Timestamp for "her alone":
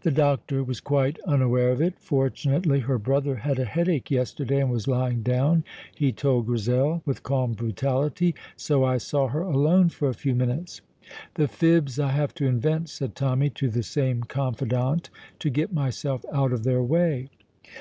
9.28-9.90